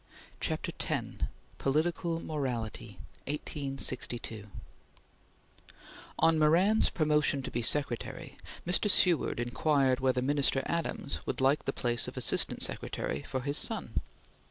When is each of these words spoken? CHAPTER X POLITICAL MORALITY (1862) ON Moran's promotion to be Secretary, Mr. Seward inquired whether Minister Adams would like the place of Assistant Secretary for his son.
CHAPTER 0.39 0.71
X 0.79 1.25
POLITICAL 1.59 2.21
MORALITY 2.21 2.97
(1862) 3.27 4.47
ON 6.17 6.39
Moran's 6.39 6.89
promotion 6.89 7.43
to 7.43 7.51
be 7.51 7.61
Secretary, 7.61 8.35
Mr. 8.65 8.89
Seward 8.89 9.39
inquired 9.39 9.99
whether 9.99 10.23
Minister 10.23 10.63
Adams 10.65 11.21
would 11.27 11.39
like 11.39 11.65
the 11.65 11.71
place 11.71 12.07
of 12.07 12.17
Assistant 12.17 12.63
Secretary 12.63 13.21
for 13.21 13.41
his 13.41 13.59
son. 13.59 13.93